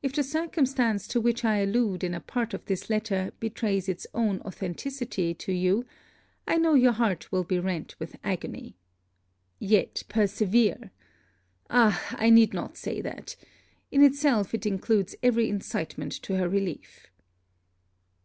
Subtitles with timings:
[0.00, 4.06] If the circumstance to which I allude in a part of this letter betrays its
[4.14, 5.84] own authenticity to you,
[6.46, 8.76] I know your heart will be rent with agony.
[9.58, 10.92] Yet, persevere!
[11.68, 12.00] Ah!
[12.16, 13.34] I need not say that!
[13.90, 17.08] in itself, it includes every incitement to her relief.